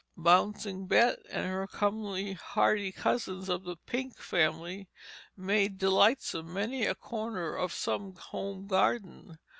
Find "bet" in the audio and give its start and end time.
0.87-1.19